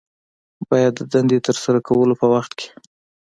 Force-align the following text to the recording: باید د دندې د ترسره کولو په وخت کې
باید 0.69 0.93
د 0.97 1.01
دندې 1.13 1.37
د 1.39 1.43
ترسره 1.47 1.79
کولو 1.87 2.13
په 2.21 2.27
وخت 2.33 2.51
کې 2.59 2.67